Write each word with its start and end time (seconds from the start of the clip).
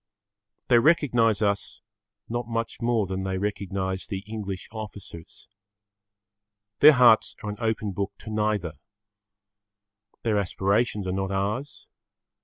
They 0.67 0.79
recognise 0.79 1.43
us 1.43 1.79
not 2.27 2.47
much 2.47 2.81
more 2.81 3.05
than 3.05 3.21
they 3.23 3.37
recognise 3.37 4.07
the 4.07 4.23
English 4.25 4.67
officers. 4.71 5.47
Their 6.79 6.93
hearts 6.93 7.35
are 7.43 7.51
an 7.51 7.57
open 7.59 7.91
book 7.91 8.13
to 8.21 8.31
neither. 8.31 8.79
Their 10.23 10.39
aspirations 10.39 11.05
are 11.05 11.11
not 11.11 11.29
ours. 11.29 11.85